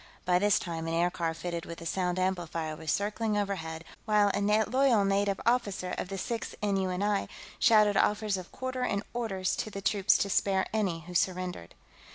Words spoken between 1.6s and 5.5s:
with a sound amplifier was circling overhead, while a loyal native